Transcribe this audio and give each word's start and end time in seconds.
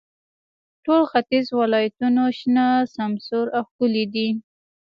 ټول 0.83 1.01
ختیځ 1.11 1.45
ولایتونو 1.59 2.23
شنه، 2.39 2.65
سمسور 2.95 3.45
او 3.57 3.63
ښکلي 3.69 4.05
دي. 4.13 4.29